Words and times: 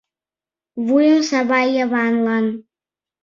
Вуйым 0.85 1.21
сава 1.29 1.61
Йыванлан. 1.73 2.45